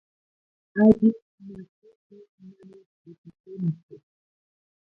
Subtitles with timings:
[0.81, 3.95] Alliq makipis manan atipanchu.